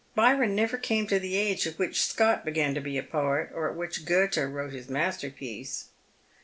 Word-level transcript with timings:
Byron 0.15 0.55
never 0.55 0.79
came 0.79 1.05
to 1.05 1.19
the 1.19 1.35
age 1.37 1.67
at 1.67 1.77
which 1.77 2.01
Scott 2.03 2.43
began 2.43 2.73
to 2.73 2.81
be 2.81 2.97
a 2.97 3.03
poet, 3.03 3.49
or 3.53 3.69
at 3.69 3.75
which 3.75 4.03
Goethe 4.03 4.35
wrote 4.35 4.73
his 4.73 4.89
masterpiece." 4.89 5.89